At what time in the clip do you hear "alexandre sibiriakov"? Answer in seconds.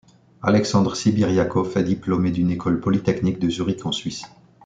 0.41-1.77